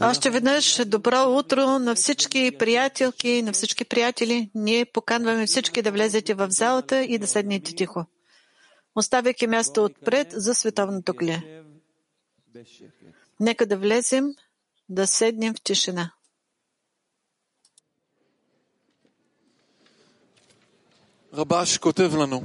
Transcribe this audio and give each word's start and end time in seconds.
Още 0.00 0.30
веднъж 0.30 0.84
добро 0.86 1.38
утро 1.38 1.78
на 1.78 1.94
всички 1.94 2.56
приятелки, 2.58 3.28
и 3.28 3.42
на 3.42 3.52
всички 3.52 3.84
приятели. 3.84 4.50
Ние 4.54 4.84
поканваме 4.84 5.46
всички 5.46 5.82
да 5.82 5.92
влезете 5.92 6.34
в 6.34 6.50
залата 6.50 7.02
и 7.02 7.18
да 7.18 7.26
седнете 7.26 7.74
тихо, 7.74 8.04
оставяйки 8.96 9.46
място 9.46 9.84
отпред 9.84 10.28
за 10.32 10.54
световното 10.54 11.14
кле. 11.14 11.62
Нека 13.40 13.66
да 13.66 13.76
влезем, 13.76 14.34
да 14.88 15.06
седнем 15.06 15.54
в 15.54 15.62
тишина. 15.62 16.12
Рабаш 21.34 21.78
Котевлано. 21.78 22.42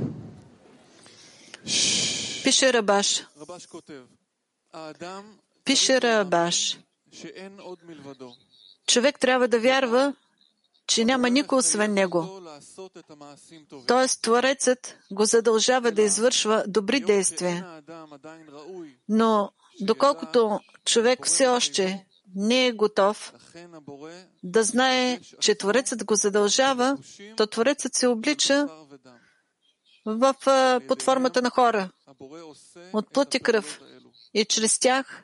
Пише 2.47 2.73
Рабаш. 2.73 3.27
Пише 5.65 6.01
Рабаш. 6.01 6.79
Човек 8.87 9.19
трябва 9.19 9.47
да 9.47 9.59
вярва, 9.59 10.13
че 10.87 11.05
няма 11.05 11.29
никой 11.29 11.57
освен 11.57 11.93
него. 11.93 12.41
Тоест, 13.87 14.21
Творецът 14.21 14.97
го 15.11 15.25
задължава 15.25 15.91
да 15.91 16.01
извършва 16.01 16.63
добри 16.67 16.99
действия. 16.99 17.81
Но 19.09 19.51
доколкото 19.81 20.59
човек 20.85 21.25
все 21.25 21.47
още 21.47 22.05
не 22.35 22.67
е 22.67 22.71
готов 22.71 23.33
да 24.43 24.63
знае, 24.63 25.19
че 25.39 25.55
Творецът 25.55 26.05
го 26.05 26.15
задължава, 26.15 26.97
то 27.37 27.47
Творецът 27.47 27.95
се 27.95 28.07
облича 28.07 28.67
в, 30.07 30.35
под 30.87 31.01
формата 31.01 31.41
на 31.41 31.49
хора, 31.49 31.89
от 32.93 33.13
плът 33.13 33.35
и 33.35 33.39
кръв. 33.39 33.81
И 34.33 34.45
чрез 34.45 34.79
тях 34.79 35.23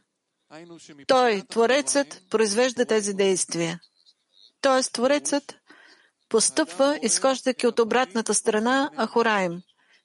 той, 1.08 1.44
Творецът, 1.50 2.22
произвежда 2.30 2.85
тези 2.85 3.13
действия. 3.13 3.80
Тоест, 4.62 4.94
Творецът 4.94 5.56
постъпва, 6.30 7.00
изхождайки 7.02 7.68
от 7.68 7.80
обратната 7.80 8.34
страна 8.34 8.91
Ахураим. 8.97 9.62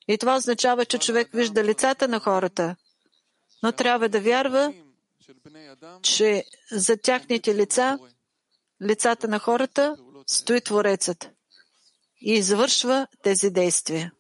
И 0.09 0.19
това 0.19 0.37
означава, 0.37 0.85
че 0.85 0.99
човек 0.99 1.29
вижда 1.33 1.65
лицата 1.65 2.09
на 2.09 2.21
хората, 2.21 2.77
но 3.63 3.73
трябва 3.73 4.09
да 4.09 4.21
вярва, 4.21 4.75
че 6.03 6.45
за 6.71 6.97
тяхните 6.97 7.55
лица, 7.55 7.99
лицата 8.83 9.29
на 9.29 9.39
хората, 9.39 9.97
стои 10.27 10.61
Творецът 10.61 11.31
и 12.21 12.33
извършва 12.33 13.07
тези 13.23 13.51
действия. 13.51 14.13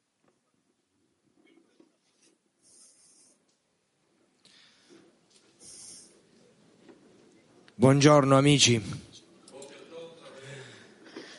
Buongiorno 7.78 8.38
amici. 8.38 8.81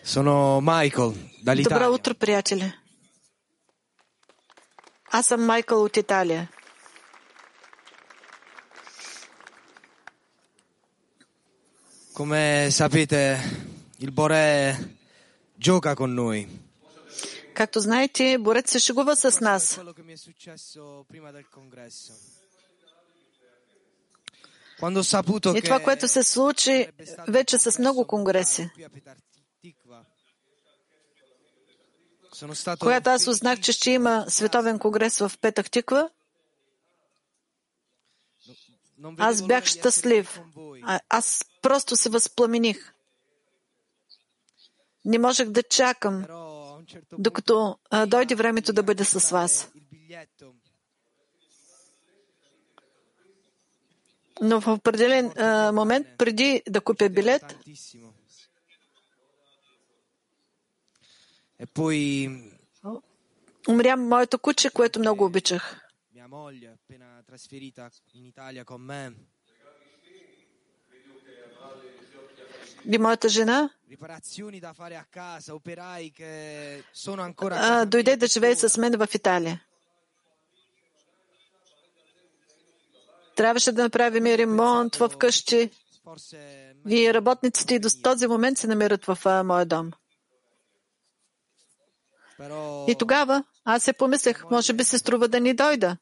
Sono 0.02 0.60
Michael 0.60 1.12
Добро 1.12 1.42
dall'Italia. 1.42 1.91
утро, 1.91 2.14
приятели! 2.14 2.72
Аз 5.16 5.26
съм 5.26 5.44
Майкъл 5.44 5.82
от 5.82 5.97
Италия. 5.97 6.48
Come 12.14 12.70
sapete, 12.70 13.22
il 13.98 14.12
Bore 14.12 14.76
gioca 15.58 15.94
con 15.94 16.14
noi. 16.14 16.48
Както 17.54 17.80
знаете, 17.80 18.38
борец 18.38 18.70
се 18.70 18.78
шегува 18.78 19.16
с 19.16 19.41
нас. 19.41 19.75
Quello 19.75 19.92
che 19.92 20.02
mi 20.02 20.12
è 20.12 20.16
successo 20.16 21.04
prima 21.08 21.30
del 21.32 21.47
congresso. 21.48 22.12
И 25.56 25.62
това, 25.62 25.79
което 25.79 26.07
се 26.07 26.23
случи 26.23 26.88
вече 27.28 27.57
с 27.57 27.79
много 27.79 28.07
конгреси. 28.07 28.69
Когато 32.79 33.09
аз 33.09 33.28
узнах, 33.28 33.59
че 33.59 33.72
ще 33.72 33.91
има 33.91 34.25
световен 34.28 34.79
конгрес 34.79 35.19
в 35.19 35.31
Петък 35.41 35.72
Тиква, 35.72 36.09
аз 39.18 39.47
бях 39.47 39.66
щастлив. 39.66 40.41
А, 40.84 41.00
аз 41.09 41.45
просто 41.62 41.95
се 41.95 42.09
възпламених. 42.09 42.94
Не 45.06 45.19
можех 45.19 45.50
да 45.50 45.63
чакам, 45.63 46.25
докато 47.12 47.78
а, 47.89 48.06
дойде 48.06 48.35
времето 48.35 48.73
да 48.73 48.84
бъда 48.84 49.06
с 49.06 49.29
вас. 49.29 49.72
Но 54.41 54.61
в 54.61 54.67
определен 54.67 55.31
а, 55.38 55.72
момент, 55.72 56.07
преди 56.17 56.63
да 56.69 56.81
купя 56.81 57.09
билет. 57.09 57.44
E 61.59 62.51
умря 63.69 63.95
моето 63.97 64.39
куче, 64.39 64.69
което 64.69 65.00
много 65.00 65.25
обичах. 65.25 65.81
И 72.85 72.97
моята 72.97 73.29
жена 73.29 73.69
а, 77.41 77.85
дойде 77.85 78.16
да 78.17 78.27
живее 78.27 78.56
с 78.56 78.77
мен 78.77 78.97
в 78.97 79.16
Италия. 79.16 79.61
Трябваше 83.39 83.72
да 83.72 83.83
направим 83.83 84.25
ремонт 84.25 84.95
в 84.95 85.11
къщи 85.17 85.69
и 86.89 87.13
работниците 87.13 87.75
и 87.75 87.79
до 87.79 87.89
този 88.03 88.27
момент 88.27 88.57
се 88.57 88.67
намират 88.67 89.05
в 89.05 89.17
а, 89.25 89.44
моя 89.44 89.66
дом. 89.66 89.91
И 92.88 92.95
тогава 93.00 93.44
аз 93.65 93.83
се 93.83 93.94
помислех, 93.94 94.44
може 94.51 94.74
би 94.74 94.83
се 94.83 94.97
струва 94.97 95.27
да 95.27 95.39
ни 95.39 95.53
дойда. 95.53 95.97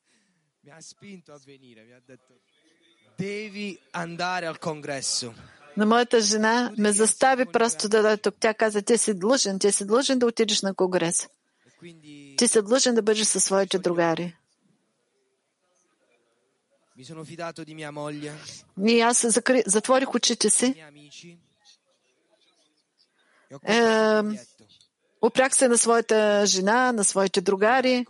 Но 5.78 5.86
моята 5.86 6.22
жена 6.22 6.74
ме 6.78 6.92
застави 6.92 7.46
просто 7.46 7.90
да 7.90 8.02
дойда 8.02 8.18
тук. 8.18 8.36
Тя 8.40 8.54
каза, 8.54 8.82
ти 8.82 8.98
си 8.98 9.14
длъжен, 9.14 9.60
ти 9.60 9.72
си 9.72 9.86
длъжен 9.86 10.20
да 10.20 10.26
отидеш 10.26 10.62
на 10.62 10.74
конгрес. 10.74 11.28
Ти 12.38 12.48
си 12.48 12.62
длъжен 12.62 12.96
да 12.96 13.02
бъдеш 13.02 13.28
със 13.28 13.44
своите 13.44 13.80
другари. 13.80 14.36
И 18.88 19.02
аз 19.02 19.26
закри... 19.28 19.64
затворих 19.66 20.16
очите 20.16 20.50
си, 20.50 20.84
опрях 25.22 25.56
се 25.56 25.68
на 25.68 25.78
своята 25.78 26.46
жена, 26.46 26.92
на 26.92 27.04
своите 27.04 27.42
другари 27.42 28.06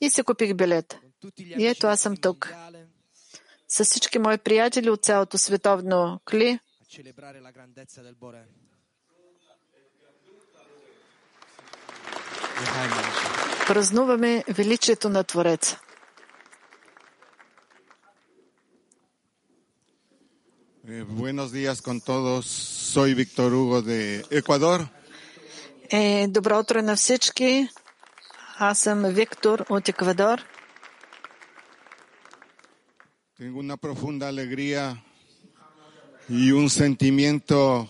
и 0.00 0.10
си 0.10 0.22
купих 0.22 0.54
билет. 0.54 0.98
И 1.38 1.66
ето 1.66 1.86
аз 1.86 2.00
съм 2.00 2.16
тук. 2.16 2.54
С 3.68 3.84
всички 3.84 4.18
мои 4.18 4.38
приятели 4.38 4.90
от 4.90 5.02
цялото 5.02 5.38
световно 5.38 6.20
кли, 6.24 6.58
празнуваме 13.66 14.44
величието 14.48 15.08
на 15.08 15.24
Твореца. 15.24 15.80
Eh, 20.86 21.02
buenos 21.08 21.50
días 21.50 21.80
con 21.80 22.02
todos. 22.02 22.44
Soy 22.44 23.14
Víctor 23.14 23.54
Hugo 23.54 23.80
de 23.80 24.22
Ecuador. 24.30 24.88
Е, 25.90 26.26
добро 26.28 26.58
утро 26.58 26.82
на 26.82 26.96
всички. 26.96 27.68
Аз 28.58 28.78
съм 28.78 29.02
Виктор 29.02 29.64
от 29.70 29.88
Еквадор. 29.88 30.40
Tengo 33.38 33.58
una 33.60 33.76
profunda 33.76 34.28
alegría 34.28 35.02
y 36.28 36.52
un 36.52 36.68
sentimiento 36.68 37.88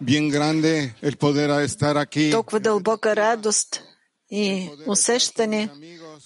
bien 0.00 0.28
grande 0.28 0.94
el 1.02 1.16
poder 1.16 1.50
estar 1.64 1.96
aquí. 1.96 2.30
Толкова 2.30 2.60
дълбока 2.60 3.16
радост 3.16 3.82
и 4.30 4.70
усещане, 4.86 5.70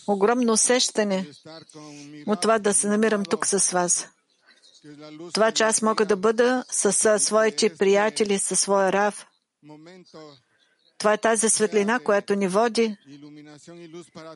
огромно 0.07 0.53
усещане 0.53 1.27
от 2.27 2.41
това 2.41 2.59
да 2.59 2.75
се 2.75 2.89
намирам 2.89 3.25
тук 3.25 3.47
с 3.47 3.71
вас. 3.71 4.09
Това, 5.33 5.53
че 5.53 5.63
аз 5.63 5.83
мога 5.83 6.07
да 6.07 6.17
бъда 6.17 6.65
с, 6.71 7.19
своите 7.19 7.77
приятели, 7.77 8.39
със 8.39 8.61
своя 8.61 8.93
рав. 8.93 9.27
Това 10.99 11.13
е 11.13 11.19
тази 11.19 11.49
светлина, 11.49 12.01
която 12.01 12.35
ни 12.35 12.49
води. 12.49 12.97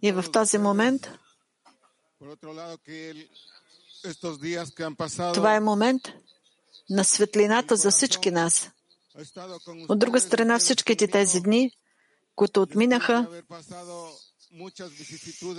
И 0.02 0.12
в 0.12 0.24
този 0.32 0.58
момент, 0.58 1.10
това 5.34 5.54
е 5.54 5.60
момент 5.60 6.02
на 6.90 7.04
светлината 7.04 7.76
за 7.76 7.90
всички 7.90 8.30
нас. 8.30 8.70
От 9.88 9.98
друга 9.98 10.20
страна, 10.20 10.58
всичките 10.58 11.08
тези 11.08 11.40
дни, 11.40 11.70
които 12.36 12.62
отминаха. 12.62 13.42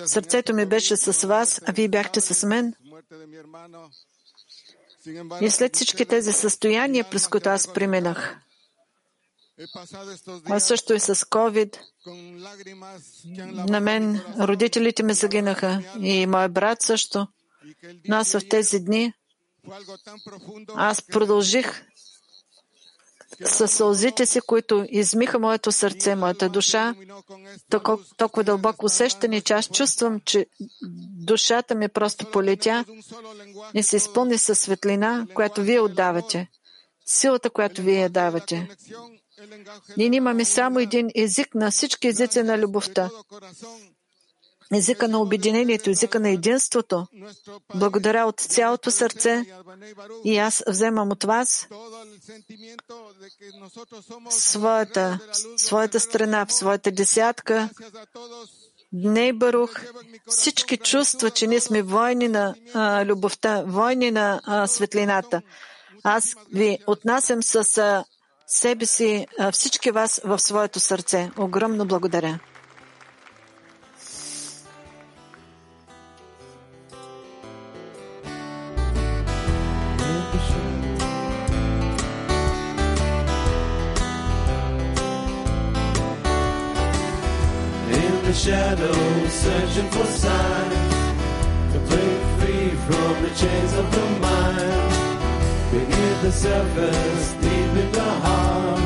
Сърцето 0.06 0.54
ми 0.54 0.66
беше 0.66 0.98
с 0.98 1.28
вас, 1.28 1.62
а 1.66 1.72
вие 1.72 1.88
бяхте 1.88 2.22
с 2.22 2.48
мен. 2.48 2.74
И 5.42 5.50
след 5.50 5.76
всички 5.76 6.06
тези 6.06 6.34
състояния, 6.34 7.10
през 7.10 7.28
които 7.28 7.50
аз 7.50 7.74
преминах, 7.74 8.38
а 10.46 10.60
също 10.60 10.94
и 10.94 11.00
с 11.00 11.16
COVID, 11.16 11.78
на 13.70 13.80
мен 13.80 14.22
родителите 14.40 15.04
ми 15.04 15.14
загинаха 15.14 15.84
и 16.00 16.26
мой 16.26 16.50
брат 16.50 16.82
също. 16.82 17.28
Но 18.08 18.16
аз 18.16 18.32
в 18.32 18.50
тези 18.50 18.80
дни 18.80 19.14
аз 20.76 21.02
продължих 21.02 21.86
с 23.44 23.68
сълзите 23.68 24.26
си, 24.26 24.42
които 24.42 24.86
измиха 24.90 25.40
моето 25.40 25.72
сърце, 25.72 26.16
моята 26.16 26.50
душа, 26.50 26.96
толкова, 27.70 27.98
толкова 28.18 28.44
дълбоко 28.44 28.86
усещане, 28.86 29.42
че 29.42 29.54
аз 29.54 29.70
чувствам, 29.70 30.22
че 30.26 30.46
душата 31.26 31.76
ми 31.76 31.88
просто 31.88 32.32
полетя 32.32 32.86
и 33.74 33.84
се 33.84 33.96
изпълни 33.96 34.38
със 34.38 34.60
светлина, 34.60 35.28
която 35.34 35.62
вие 35.62 35.80
отдавате. 35.80 36.48
Силата, 37.06 37.50
която 37.50 37.82
вие 37.82 38.10
давате. 38.10 38.70
Ние 39.98 40.08
имаме 40.08 40.46
само 40.46 40.80
един 40.80 41.10
език 41.16 41.56
на 41.56 41.72
всички 41.72 42.08
езици 42.08 42.44
на 42.44 42.58
любовта. 42.58 43.10
Езика 44.74 45.08
на 45.08 45.20
обединението, 45.22 45.90
езика 45.90 46.20
на 46.20 46.30
единството. 46.30 47.08
Благодаря 47.76 48.26
от 48.26 48.40
цялото 48.40 48.92
сърце 48.92 49.46
и 50.24 50.38
аз 50.38 50.64
вземам 50.68 51.12
от 51.12 51.24
вас 51.24 51.68
своята, 54.30 55.20
своята 55.58 56.00
страна, 56.00 56.46
в 56.46 56.54
своята 56.54 56.92
десятка, 56.92 57.70
Дней 58.94 59.34
Барух, 59.34 59.82
всички 60.28 60.78
чувства, 60.78 61.30
че 61.30 61.48
ние 61.48 61.60
сме 61.60 61.82
войни 61.82 62.28
на 62.28 62.56
а, 62.74 63.06
любовта, 63.06 63.64
войни 63.68 64.12
на 64.12 64.42
а, 64.46 64.68
светлината. 64.68 65.42
Аз 66.04 66.36
ви 66.54 66.78
отнасям 66.88 67.44
с 67.44 67.78
а, 67.78 68.04
себе 68.48 68.86
си 68.86 69.28
а, 69.40 69.52
всички 69.52 69.92
вас 69.92 70.22
в 70.24 70.40
своето 70.40 70.80
сърце. 70.80 71.32
Огромно 71.38 71.86
благодаря. 71.86 72.40
Shadows, 88.36 89.32
searching 89.32 89.90
for 89.92 90.06
signs 90.06 90.94
to 91.72 91.80
break 91.88 92.22
free 92.38 92.70
from 92.86 93.24
the 93.24 93.32
chains 93.34 93.74
of 93.74 93.90
the 93.96 94.06
mind. 94.20 94.92
Beneath 95.72 96.22
the 96.22 96.32
surface, 96.32 97.34
deep 97.42 97.74
in 97.84 97.92
the 97.94 98.12
heart, 98.26 98.82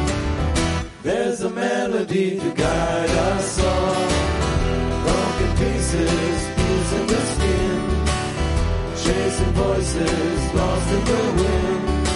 there's 1.01 1.41
a 1.41 1.49
melody 1.49 2.39
to 2.39 2.49
guide 2.51 3.09
us 3.09 3.59
all. 3.63 4.07
Broken 5.03 5.51
pieces, 5.57 6.39
in 6.97 7.07
the 7.07 7.21
skin, 7.33 7.79
chasing 9.03 9.53
voices 9.53 10.53
lost 10.53 10.91
in 10.95 11.05
the 11.11 11.23
wind. 11.41 12.07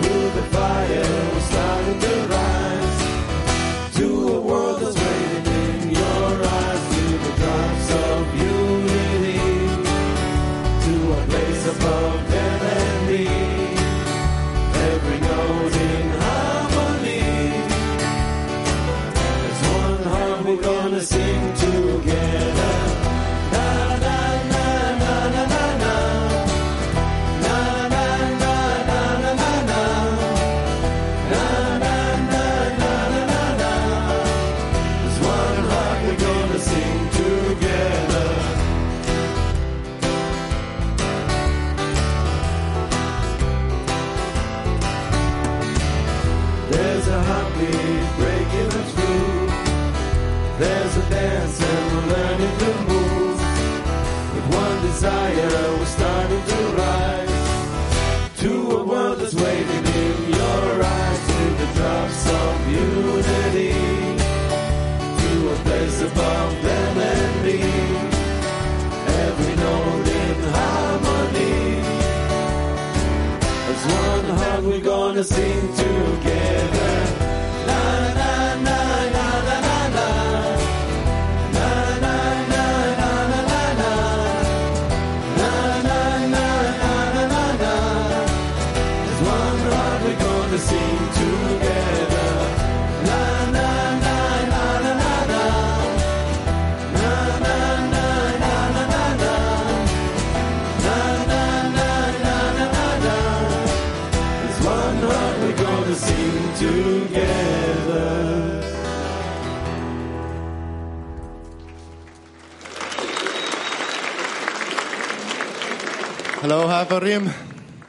Through 0.00 0.30
the 0.38 0.46
fire, 0.56 1.40
starting 1.40 2.00
to 2.00 2.28
rise 2.28 2.47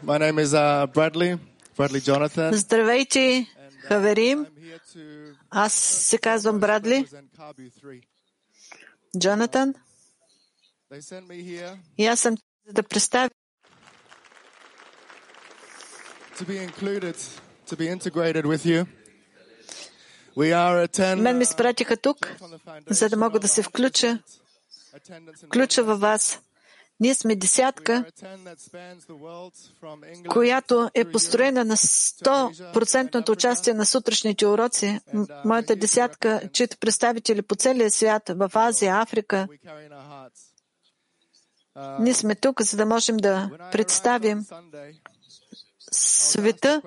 My 0.09 0.17
name 0.17 0.39
is 0.39 0.55
uh, 0.55 0.87
Bradley, 0.87 1.37
Bradley 1.77 2.01
Jonathan. 2.01 2.53
Здравейте, 2.53 3.47
хаверим. 3.83 4.45
Аз 5.49 5.73
се 5.73 6.17
казвам 6.17 6.59
Брадли, 6.59 7.05
present 7.05 7.37
Kabu 7.37 7.71
3. 7.83 8.03
Джонатан. 9.19 9.73
И 11.97 12.05
аз 12.05 12.19
съм 12.19 12.35
за 12.67 12.73
да 12.73 12.83
представя 12.83 13.29
to 16.37 16.45
be 16.45 16.69
included, 16.69 17.15
to 17.67 17.75
be 17.75 17.87
integrated 17.97 18.45
with 18.45 18.65
you. 18.65 18.85
We 20.37 20.53
are 20.53 20.83
a 20.83 20.87
10 20.87 21.15
Мен 21.15 21.37
ме 21.37 21.45
uh, 21.45 21.47
изпратиха 21.49 21.97
тук, 21.97 22.17
за 22.89 23.09
да 23.09 23.17
мога 23.17 23.39
да 23.39 23.47
се 23.47 23.63
включа, 23.63 24.19
включа 25.49 25.83
във 25.83 25.99
вас. 25.99 26.39
Ние 26.99 27.15
сме 27.15 27.35
десятка, 27.35 27.91
a 27.91 28.11
10 28.11 28.37
that 28.43 28.59
spans 28.59 28.99
the 29.07 29.17
world 29.17 29.53
from 29.81 30.13
England 30.13 30.27
която 30.27 30.89
е 30.93 31.11
построена 31.11 31.65
на 31.65 31.77
100% 31.77 33.29
участие 33.29 33.73
на 33.73 33.85
сутрешните 33.85 34.47
уроци. 34.47 34.99
Моята 35.45 35.75
десятка, 35.75 36.41
чието 36.53 36.77
представители 36.77 37.41
по 37.41 37.55
целия 37.55 37.91
свят, 37.91 38.23
в 38.35 38.51
Азия, 38.53 38.95
Африка, 39.01 39.47
ние 41.99 42.13
сме 42.13 42.35
тук, 42.35 42.61
за 42.61 42.77
да 42.77 42.85
можем 42.85 43.17
да 43.17 43.49
представим 43.71 44.45
света, 45.91 46.81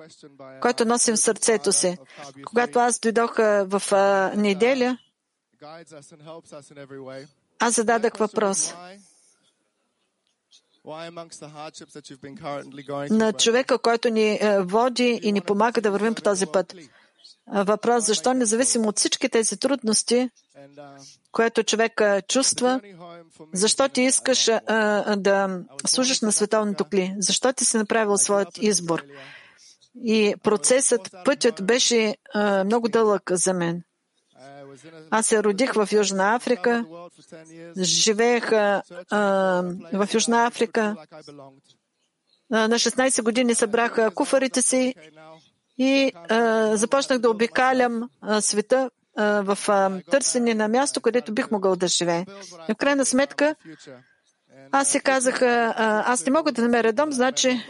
който 0.61 0.85
носим 0.85 1.15
в 1.15 1.19
сърцето 1.19 1.71
си. 1.71 1.97
Когато 2.45 2.79
аз 2.79 2.99
дойдох 2.99 3.37
в 3.37 3.81
неделя, 4.35 4.97
аз 7.59 7.75
зададах 7.75 8.17
въпрос 8.17 8.73
на 13.09 13.33
човека, 13.33 13.77
който 13.77 14.09
ни 14.09 14.37
е, 14.41 14.59
води 14.59 15.19
и 15.23 15.31
ни 15.31 15.41
помага 15.41 15.81
да 15.81 15.91
вървим 15.91 16.15
по 16.15 16.21
този 16.21 16.45
път. 16.45 16.75
въпрос, 17.47 18.05
защо 18.05 18.33
независимо 18.33 18.89
от 18.89 18.97
всички 18.97 19.29
тези 19.29 19.57
трудности, 19.57 20.29
uh, 20.57 21.19
което 21.31 21.63
човек 21.63 22.01
чувства, 22.27 22.81
защо 23.53 23.89
ти 23.89 24.01
искаш 24.01 24.47
а, 24.47 25.15
да 25.15 25.59
служиш 25.85 26.21
на 26.21 26.31
световното 26.31 26.85
кли? 26.85 27.15
Защо 27.19 27.53
ти 27.53 27.65
си 27.65 27.77
направил 27.77 28.17
своят 28.17 28.57
избор? 28.57 29.03
И 30.03 30.35
процесът, 30.43 31.15
пътят 31.25 31.65
беше 31.65 32.15
а, 32.33 32.63
много 32.63 32.89
дълъг 32.89 33.31
за 33.31 33.53
мен. 33.53 33.83
Аз 35.09 35.27
се 35.27 35.43
родих 35.43 35.73
в 35.73 35.89
Южна 35.91 36.35
Африка, 36.35 36.69
the 36.69 36.89
world 36.89 37.11
for 37.11 37.43
10 37.45 37.73
years. 37.75 37.83
живеех 37.83 38.51
а, 38.51 38.81
в 39.93 40.09
Южна 40.13 40.45
Африка. 40.45 40.95
На 42.49 42.69
16 42.69 43.23
години 43.23 43.55
събрах 43.55 44.13
куфарите 44.15 44.61
си 44.61 44.95
и 45.77 46.11
а, 46.29 46.75
започнах 46.77 47.19
да 47.19 47.29
обикалям 47.29 48.09
а, 48.21 48.41
света 48.41 48.89
а, 49.17 49.41
в 49.41 49.69
а, 49.69 50.01
търсене 50.11 50.53
на 50.53 50.67
място, 50.67 51.01
където 51.01 51.33
бих 51.33 51.51
могъл 51.51 51.75
да 51.75 51.87
живея. 51.87 52.25
И 52.69 52.73
в 52.73 52.77
крайна 52.77 53.05
сметка, 53.05 53.55
аз 54.71 54.87
си 54.87 54.99
казах, 54.99 55.41
а, 55.41 55.73
аз 56.07 56.25
не 56.25 56.31
мога 56.31 56.51
да 56.51 56.61
намеря 56.61 56.93
дом, 56.93 57.11
значи 57.11 57.61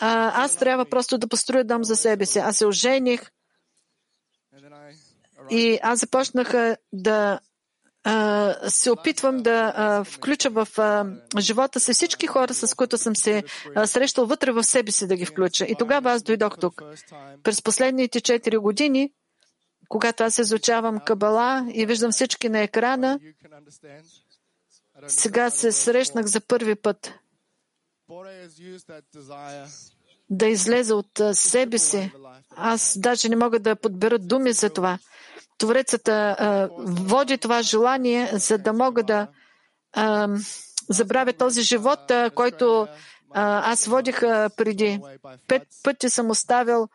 а, 0.00 0.44
аз 0.44 0.56
трябва 0.56 0.84
просто 0.84 1.18
да 1.18 1.28
построя 1.28 1.64
дом 1.64 1.84
за 1.84 1.96
себе 1.96 2.26
си. 2.26 2.38
Аз 2.38 2.56
се 2.56 2.66
ожених 2.66 3.30
и 5.50 5.78
аз 5.82 6.00
започнах 6.00 6.76
да 6.92 7.40
се 8.68 8.90
опитвам 8.90 9.42
да 9.42 10.02
включа 10.04 10.50
в 10.50 10.68
живота 11.38 11.80
си 11.80 11.92
всички 11.92 12.26
хора, 12.26 12.54
с 12.54 12.74
които 12.74 12.98
съм 12.98 13.16
се 13.16 13.44
срещал 13.84 14.26
вътре 14.26 14.52
в 14.52 14.64
себе 14.64 14.90
си 14.90 15.06
да 15.06 15.16
ги 15.16 15.26
включа. 15.26 15.64
И 15.64 15.74
тогава 15.78 16.12
аз 16.12 16.22
дойдох 16.22 16.58
тук. 16.58 16.82
През 17.42 17.62
последните 17.62 18.20
4 18.20 18.58
години, 18.58 19.12
когато 19.88 20.24
аз 20.24 20.38
изучавам 20.38 21.00
Кабала 21.00 21.66
и 21.74 21.86
виждам 21.86 22.12
всички 22.12 22.48
на 22.48 22.60
екрана, 22.60 23.20
сега 25.06 25.50
се 25.50 25.72
срещнах 25.72 26.26
за 26.26 26.40
първи 26.40 26.74
път 26.74 27.14
да 30.30 30.46
излеза 30.46 30.94
от 30.94 31.20
себе 31.32 31.78
си. 31.78 32.12
Аз 32.50 32.98
даже 32.98 33.28
не 33.28 33.36
мога 33.36 33.58
да 33.58 33.76
подбера 33.76 34.18
думи 34.18 34.52
за 34.52 34.70
това. 34.70 34.98
Творецът 35.58 36.08
а, 36.08 36.68
води 36.78 37.38
това 37.38 37.62
желание, 37.62 38.30
за 38.32 38.58
да 38.58 38.72
мога 38.72 39.02
да 39.02 39.26
а, 39.92 40.28
забравя 40.88 41.32
този 41.32 41.62
живот, 41.62 42.10
а, 42.10 42.30
който 42.30 42.88
а, 43.30 43.72
аз 43.72 43.86
водих 43.86 44.22
а, 44.22 44.50
преди. 44.56 45.00
Пет 45.48 45.62
пъти 45.82 46.10
съм 46.10 46.30
оставил 46.30 46.88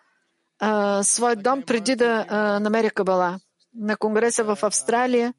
а, 0.59 1.03
свой 1.03 1.35
дом 1.35 1.61
преди 1.61 1.95
да 1.95 2.25
а, 2.29 2.59
намеря 2.59 2.91
Кабала. 2.91 3.39
На 3.75 3.97
конгреса 3.97 4.43
в 4.43 4.57
Австралия 4.61 5.33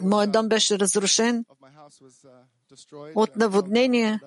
моят 0.00 0.32
дом 0.32 0.48
беше 0.48 0.78
разрушен 0.78 1.44
от 3.14 3.36
наводнение. 3.36 4.20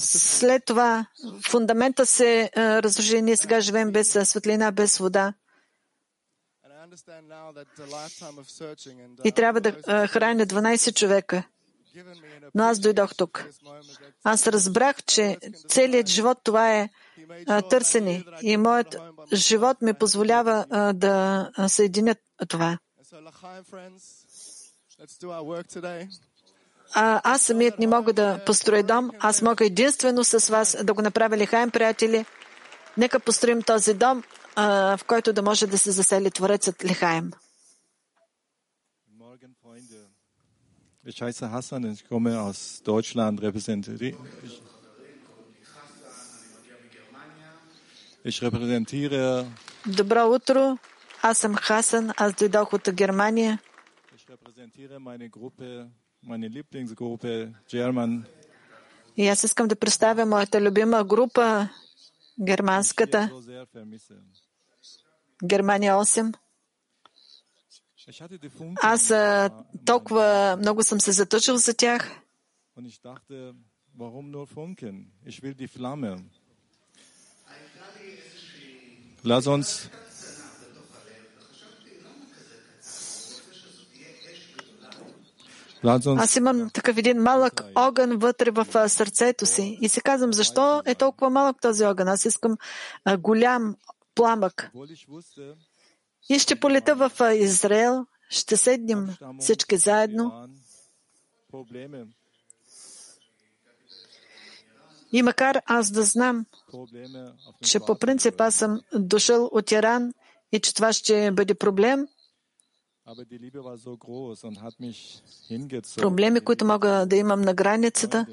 След 0.00 0.64
това 0.64 1.06
фундамента 1.48 2.06
се 2.06 2.50
разруши. 2.56 3.22
Ние 3.22 3.36
сега 3.36 3.60
живеем 3.60 3.92
без 3.92 4.08
светлина, 4.24 4.70
без 4.72 4.98
вода. 4.98 5.32
И 9.24 9.32
uh, 9.32 9.34
трябва 9.34 9.60
да 9.60 9.76
а, 9.86 10.06
храня 10.06 10.46
12 10.46 10.94
човека. 10.94 11.42
Но 12.54 12.64
аз 12.64 12.78
дойдох 12.78 13.14
тук. 13.16 13.44
Аз 14.24 14.46
разбрах, 14.46 15.02
че 15.04 15.38
целият 15.68 16.06
живот 16.06 16.38
това 16.44 16.72
е 16.74 16.88
търсене. 17.70 18.24
И 18.42 18.56
моят 18.56 18.96
живот 19.32 19.82
ми 19.82 19.94
позволява 19.94 20.66
да 20.94 21.50
съединя 21.68 22.16
това. 22.48 22.78
А, 26.94 27.20
аз 27.24 27.42
самият 27.42 27.78
не 27.78 27.86
мога 27.86 28.12
да 28.12 28.44
построя 28.46 28.82
дом. 28.82 29.10
Аз 29.20 29.42
мога 29.42 29.66
единствено 29.66 30.24
с 30.24 30.48
вас 30.48 30.76
да 30.84 30.94
го 30.94 31.02
направя 31.02 31.36
лихаем, 31.36 31.70
приятели. 31.70 32.24
Нека 32.96 33.20
построим 33.20 33.62
този 33.62 33.94
дом, 33.94 34.22
а, 34.56 34.96
в 34.96 35.04
който 35.04 35.32
да 35.32 35.42
може 35.42 35.66
да 35.66 35.78
се 35.78 35.90
засели 35.90 36.30
Творецът 36.30 36.84
лихаем. 36.84 37.30
Ich 41.12 41.22
heiße 41.22 41.46
Hassan 41.56 41.84
und 41.84 41.92
ich 41.98 42.04
komme 42.12 42.32
aus 42.46 42.58
Deutschland, 42.82 43.34
repräsentiere. 43.46 44.08
Ich 48.24 48.42
repräsentiere, 48.42 49.46
Добро 49.86 50.26
утро. 50.26 50.78
Аз 51.22 51.38
съм 51.38 51.54
Хасан. 51.54 52.12
Аз 52.16 52.34
дойдох 52.34 52.72
от 52.72 52.88
Германия. 52.92 53.58
ich 54.16 54.28
repräsentiere 54.28 54.98
meine 54.98 55.28
Gruppe, 55.28 55.86
meine 56.26 56.48
Lieblingsgruppe, 56.48 57.54
German. 57.68 58.24
И 59.16 59.28
аз 59.28 59.44
искам 59.44 59.68
да 59.68 59.76
представя 59.76 60.26
моята 60.26 60.60
любима 60.60 61.04
група, 61.04 61.68
германската. 62.40 63.30
Германия 65.44 65.94
8. 65.94 66.34
Ich 68.08 68.20
hatte 68.22 68.38
die 68.38 68.50
Funken 68.50 68.78
Аз 68.82 69.12
толкова 69.86 70.56
много 70.58 70.82
съм 70.82 71.00
се 71.00 71.12
затъчил 71.12 71.56
за 71.56 71.74
тях. 71.74 72.10
und 72.76 72.86
ich 72.86 73.00
dachte, 73.00 73.54
warum 73.98 74.30
nur 74.30 74.46
Funken? 74.46 74.96
Ich 75.26 75.42
will 75.42 75.54
die 75.54 75.68
Flamme. 75.68 76.10
Lass 79.24 79.46
uns 79.46 79.46
Lass 79.46 79.46
uns 79.46 79.90
Аз 86.06 86.36
имам 86.36 86.70
такъв 86.70 86.96
един 86.96 87.22
малък 87.22 87.64
огън 87.74 88.16
вътре 88.16 88.50
в 88.50 88.88
сърцето 88.88 89.46
си. 89.46 89.78
И 89.80 89.88
се 89.88 90.00
казвам, 90.00 90.32
защо 90.32 90.82
е 90.86 90.94
толкова 90.94 91.30
малък 91.30 91.56
този 91.60 91.84
огън? 91.84 92.08
Аз 92.08 92.24
искам 92.24 92.56
голям 93.18 93.76
пламък. 94.14 94.70
И 96.28 96.38
ще 96.38 96.60
полета 96.60 96.94
в 96.94 97.12
Израел. 97.34 98.06
Ще 98.30 98.56
седнем 98.56 99.16
всички 99.40 99.76
заедно. 99.76 100.48
И 105.12 105.22
макар 105.22 105.60
аз 105.66 105.90
да 105.90 106.02
знам, 106.02 106.46
че 107.64 107.80
по 107.80 107.98
принцип 107.98 108.40
аз 108.40 108.54
съм 108.54 108.80
дошъл 108.94 109.48
от 109.52 109.72
Иран 109.72 110.12
и 110.52 110.60
че 110.60 110.74
това 110.74 110.92
ще 110.92 111.30
бъде 111.30 111.54
проблем, 111.54 112.06
проблеми, 115.96 116.40
които 116.40 116.64
мога 116.64 117.06
да 117.06 117.16
имам 117.16 117.40
на 117.40 117.54
границата, 117.54 118.26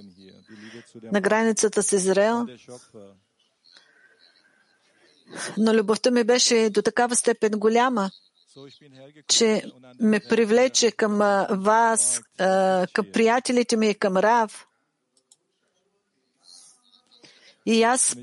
на 1.04 1.22
границата 1.22 1.84
с 1.84 1.92
Израел, 1.92 2.48
но 5.58 5.74
любовта 5.74 6.12
ми 6.12 6.24
беше 6.24 6.70
до 6.70 6.82
такава 6.82 7.16
степен 7.16 7.52
голяма, 7.52 8.12
че 9.28 9.72
ме 10.00 10.20
привлече 10.20 10.92
към 10.92 11.18
вас, 11.50 12.22
към 12.94 13.06
приятелите 13.14 13.78
ми, 13.78 13.96
към 13.96 14.18
Рав. 14.18 14.68
И 17.66 17.84
аз 17.84 18.16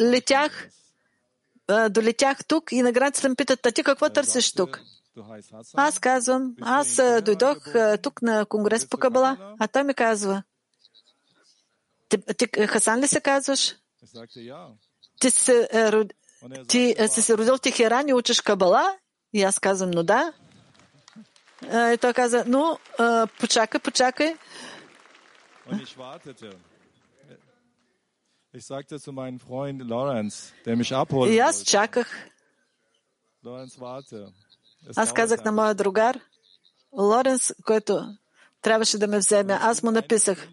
летях, 0.00 0.68
долетях 1.90 2.44
тук 2.44 2.72
и 2.72 2.82
на 2.82 2.92
границата 2.92 3.28
ме 3.28 3.34
питат, 3.34 3.66
а 3.66 3.72
ти 3.72 3.82
какво 3.82 4.10
търсиш 4.10 4.52
тук? 4.52 4.80
du 5.16 5.22
heißt 5.22 5.52
Hassan. 5.52 5.74
Аз 5.76 5.98
казвам, 5.98 6.54
аз 6.62 7.00
дойдох 7.22 7.58
тук 8.02 8.22
на 8.22 8.46
конгрес 8.46 8.88
по 8.88 8.98
Кабала, 8.98 9.56
а 9.58 9.68
той 9.68 9.84
ми 9.84 9.94
казва, 9.94 10.42
ти, 12.08 12.18
ти 12.38 12.66
Хасан 12.66 13.00
ли 13.00 13.06
се 13.06 13.20
казваш? 13.20 13.76
Ти, 15.20 15.30
се, 15.30 15.68
ти 16.68 16.96
си 17.08 17.22
се 17.22 17.36
родил 17.38 17.56
в 17.56 17.60
Техеран 17.60 18.08
и 18.08 18.14
учиш 18.14 18.40
Кабала? 18.40 18.96
И 19.32 19.42
аз 19.42 19.58
казвам, 19.58 19.90
но 19.90 20.02
да. 20.02 20.32
И 21.72 21.98
той 22.00 22.12
каза, 22.12 22.44
а, 22.98 23.26
почакай, 23.40 23.80
почакай. 23.80 24.36
Ich 28.54 28.66
sagte 28.66 28.98
zu 28.98 29.12
meinem 29.12 29.38
Freund 29.38 29.80
Lawrence, 29.82 30.52
der 30.64 30.76
mich 30.76 30.92
abholen 30.92 31.32
И 31.32 31.38
аз 31.38 31.64
чаках. 31.64 32.08
Lawrence, 33.44 33.78
warte. 33.78 34.32
Es 34.88 34.96
Аз 34.96 35.08
dauert 35.08 35.14
казах 35.14 35.44
на 35.44 35.52
моя 35.52 35.74
другар, 35.74 36.20
Лоренс, 36.92 37.54
който 37.66 38.16
трябваше 38.62 38.98
да 38.98 39.06
ме 39.06 39.18
вземе. 39.18 39.58
Аз 39.60 39.82
му 39.82 39.90
написах. 39.90 40.48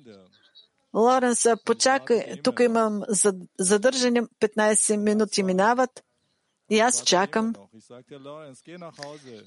Лоренс, 0.93 1.47
почакай, 1.65 2.41
тук 2.43 2.59
имам 2.59 3.03
зад- 3.09 3.49
задържане, 3.59 4.21
15 4.39 4.97
минути 4.97 5.43
минават. 5.43 6.03
И 6.69 6.79
аз 6.79 7.03
чакам, 7.03 7.53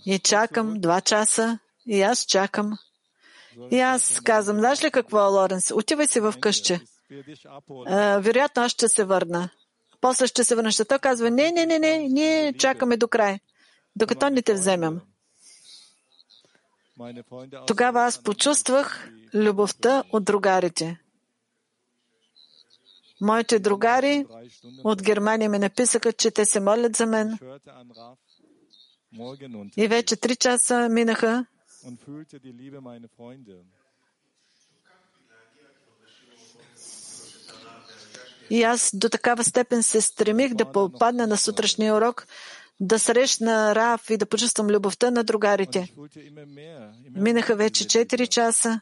и 0.07 0.19
чакам 0.19 0.81
два 0.81 1.01
часа, 1.01 1.59
и 1.87 2.03
аз 2.03 2.25
чакам. 2.27 2.79
И 3.71 3.81
аз 3.81 4.21
казвам, 4.21 4.59
знаеш 4.59 4.85
ли 4.85 4.91
какво, 4.91 5.19
Лоренс, 5.31 5.71
отивай 5.71 6.07
си 6.07 6.21
в 6.21 6.35
къща. 6.41 6.81
А, 7.87 8.19
вероятно 8.19 8.63
аз 8.63 8.73
ще 8.73 8.89
се 8.89 9.05
върна. 9.05 9.51
После 10.01 10.27
ще 10.27 10.45
се 10.45 10.55
върна. 10.55 10.73
Ще 10.73 10.85
той 10.85 10.99
казва, 10.99 11.31
не, 11.31 11.53
не, 11.53 11.67
не, 11.67 11.79
не, 11.79 11.99
ние 11.99 12.53
чакаме 12.53 12.97
до 12.97 13.09
край, 13.09 13.39
докато 13.97 14.31
не 14.31 14.43
те 14.43 14.55
вземем. 14.55 15.01
Тогава 17.67 18.05
аз 18.05 18.23
почувствах 18.23 19.11
любовта 19.35 20.05
от 20.13 20.25
другарите. 20.25 21.01
Моите 23.21 23.59
другари 23.59 24.27
от 24.85 25.03
Германия 25.03 25.51
ми 25.51 25.59
написаха, 25.59 26.13
че 26.13 26.31
те 26.31 26.45
се 26.45 26.61
молят 26.61 26.97
за 26.97 27.07
мен. 27.07 27.39
И 29.77 29.89
вече 29.89 30.17
три 30.17 30.37
часа 30.37 30.89
минаха 30.89 31.47
и 38.51 38.63
аз 38.63 38.91
до 38.95 39.09
такава 39.09 39.45
степен 39.45 39.83
се 39.83 40.01
стремих 40.01 40.55
да 40.55 40.73
попадна 40.73 41.27
на 41.27 41.37
сутрешния 41.37 41.95
урок, 41.95 42.27
да 42.81 42.99
срещна 42.99 43.75
Раф 43.75 44.11
и 44.11 44.17
да 44.17 44.27
почувствам 44.27 44.67
любовта 44.67 45.11
на 45.11 45.25
другарите. 45.25 45.95
Минаха 47.17 47.57
вече 47.57 47.85
diese 47.85 48.07
Liebe. 48.07 48.27
4 48.27 48.29
часа. 48.29 48.81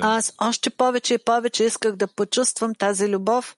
Аз 0.00 0.34
още 0.40 0.70
повече 0.70 1.14
и 1.14 1.18
повече 1.18 1.64
исках 1.64 1.96
да 1.96 2.06
почувствам 2.06 2.74
тази 2.74 3.08
любов. 3.08 3.56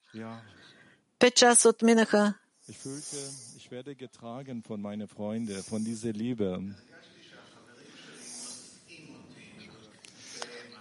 Пет 1.18 1.34
часа 1.34 1.68
отминаха. 1.68 2.34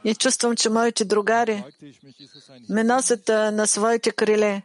И 0.04 0.16
чувствам, 0.16 0.56
че 0.56 0.70
моите 0.70 1.06
другари 1.06 1.64
ме 2.70 2.84
носят 2.84 3.28
на 3.28 3.68
своите 3.68 4.12
криле, 4.12 4.62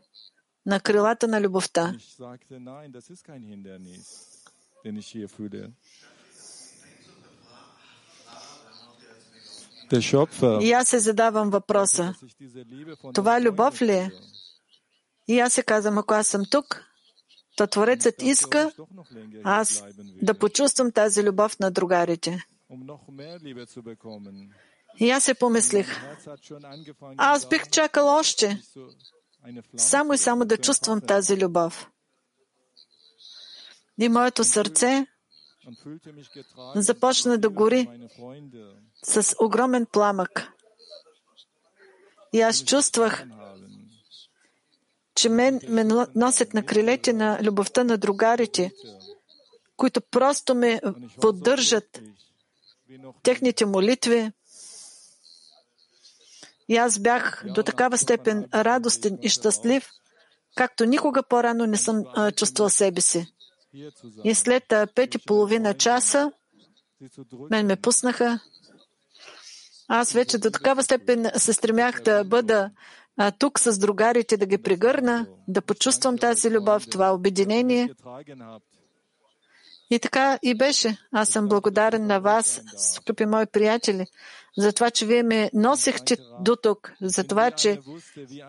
на 0.66 0.80
крилата 0.80 1.28
на 1.28 1.40
любовта. 1.40 1.94
И 10.60 10.72
аз 10.72 10.88
се 10.88 10.98
задавам 10.98 11.50
въпроса. 11.50 12.14
Това 13.14 13.40
den 13.40 13.44
любов 13.44 13.82
ли 13.82 13.92
е? 13.92 14.10
И 15.28 15.40
аз 15.40 15.52
се 15.52 15.62
казвам, 15.62 15.98
ако 15.98 16.14
аз 16.14 16.26
съм 16.26 16.42
тук, 16.50 16.84
то 17.56 17.66
Творецът 17.66 18.22
иска 18.22 18.72
hier 18.72 19.40
аз 19.44 19.84
да 20.22 20.34
почувствам 20.34 20.92
тази 20.92 21.22
любов 21.24 21.58
на 21.58 21.70
другарите. 21.70 22.44
И 25.00 25.10
аз 25.10 25.24
се 25.24 25.34
помислих, 25.34 26.00
аз 27.16 27.48
бих 27.48 27.68
чакал 27.70 28.06
още, 28.08 28.62
само 29.76 30.12
и 30.12 30.18
само 30.18 30.44
да 30.44 30.56
чувствам 30.58 31.00
тази 31.00 31.36
любов. 31.38 31.90
И 33.98 34.08
моето 34.08 34.44
сърце 34.44 35.06
започна 36.74 37.38
да 37.38 37.48
гори 37.48 37.88
с 39.04 39.36
огромен 39.40 39.86
пламък. 39.86 40.52
И 42.32 42.40
аз 42.40 42.64
чувствах, 42.64 43.24
че 45.14 45.28
мен 45.28 45.60
ме 45.68 45.84
но- 45.84 46.06
носят 46.14 46.54
на 46.54 46.66
крилете 46.66 47.12
на 47.12 47.38
любовта 47.42 47.84
на 47.84 47.98
другарите, 47.98 48.72
които 49.76 50.00
просто 50.00 50.54
ме 50.54 50.80
поддържат 51.20 52.02
техните 53.22 53.66
молитви. 53.66 54.32
И 56.68 56.76
аз 56.76 56.98
бях 56.98 57.42
до 57.46 57.62
такава 57.62 57.98
степен 57.98 58.46
радостен 58.54 59.18
и 59.22 59.28
щастлив, 59.28 59.90
както 60.56 60.84
никога 60.84 61.22
по-рано 61.22 61.66
не 61.66 61.76
съм 61.76 62.04
а, 62.14 62.32
чувствал 62.32 62.68
себе 62.68 63.00
си. 63.00 63.26
И 64.24 64.34
след 64.34 64.64
пет 64.94 65.14
и 65.14 65.18
половина 65.18 65.74
часа 65.74 66.32
мен 67.50 67.66
ме 67.66 67.76
пуснаха. 67.76 68.40
Аз 69.88 70.12
вече 70.12 70.38
до 70.38 70.50
такава 70.50 70.82
степен 70.82 71.30
се 71.36 71.52
стремях 71.52 72.00
да 72.00 72.24
бъда 72.24 72.70
а, 73.16 73.30
тук 73.30 73.58
с 73.58 73.78
другарите, 73.78 74.36
да 74.36 74.46
ги 74.46 74.58
прегърна, 74.58 75.26
да 75.48 75.62
почувствам 75.62 76.18
тази 76.18 76.50
любов, 76.50 76.88
това 76.90 77.14
обединение. 77.14 77.94
И 79.90 79.98
така 79.98 80.38
и 80.42 80.54
беше. 80.54 80.96
Аз 81.12 81.28
съм 81.28 81.48
благодарен 81.48 82.06
на 82.06 82.20
вас, 82.20 82.62
скъпи 82.76 83.26
мои 83.26 83.46
приятели, 83.46 84.06
за 84.56 84.72
това, 84.72 84.90
че 84.90 85.06
вие 85.06 85.22
ме 85.22 85.50
носихте 85.54 86.16
до 86.40 86.56
тук, 86.56 86.92
за 87.02 87.24
това, 87.24 87.50
че 87.50 87.80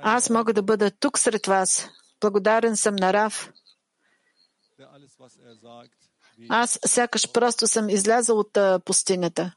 аз 0.01 0.29
мога 0.29 0.53
да 0.53 0.61
бъда 0.61 0.91
тук 0.91 1.19
сред 1.19 1.45
вас. 1.45 1.89
Благодарен 2.21 2.77
съм 2.77 2.95
на 2.95 3.13
Рав. 3.13 3.51
Аз 6.49 6.79
сякаш 6.85 7.31
просто 7.31 7.67
съм 7.67 7.89
излязъл 7.89 8.39
от 8.39 8.57
пустинята. 8.85 9.55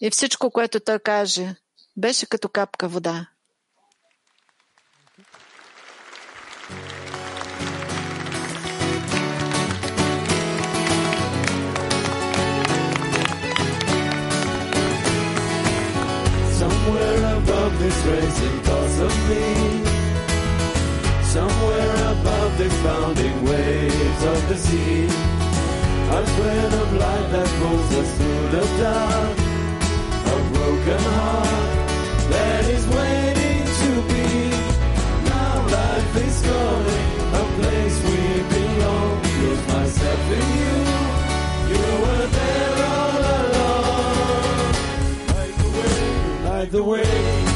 И 0.00 0.10
всичко, 0.10 0.50
което 0.50 0.80
той 0.80 0.98
каже, 0.98 1.54
беше 1.96 2.26
като 2.26 2.48
капка 2.48 2.88
вода. 2.88 3.26
This 18.04 18.38
thoughts 18.66 18.98
of 19.00 19.12
me. 19.28 19.44
Somewhere 21.22 21.96
above 22.14 22.58
the 22.58 22.68
pounding 22.82 23.44
waves 23.44 24.22
of 24.24 24.48
the 24.48 24.56
sea. 24.56 25.04
A 26.10 26.20
thread 26.34 26.72
of 26.72 26.92
light 26.94 27.28
that 27.32 27.48
pulls 27.60 27.90
us 28.00 28.10
through 28.18 28.48
the 28.56 28.64
dark. 28.82 29.38
A 30.34 30.38
broken 30.52 31.02
heart 31.16 31.70
that 32.32 32.64
is 32.76 32.84
waiting 32.98 33.62
to 33.80 33.90
be. 34.10 34.28
Now 35.30 35.54
life 35.78 36.16
is 36.26 36.36
calling, 36.46 37.08
a 37.40 37.44
place 37.58 37.96
we 38.08 38.18
belong. 38.54 39.22
Lose 39.40 39.64
myself 39.74 40.24
in 40.38 40.46
you. 40.60 40.76
You 41.72 41.86
were 42.04 42.26
there 42.38 42.76
all 42.94 43.20
along. 43.38 44.72
Light 45.34 45.54
the 45.62 45.68
way, 45.76 46.48
light 46.48 46.70
the 46.72 46.82
way. 46.82 47.47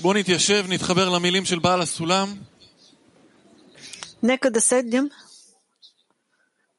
בואו 0.00 0.14
נתיישב, 0.14 0.64
נתחבר 0.68 1.08
למילים 1.08 1.44
של 1.44 1.58
בעל 1.58 1.80
הסולם. 1.80 2.34
Нека 4.22 4.50
да 4.50 4.60
седнем 4.60 5.10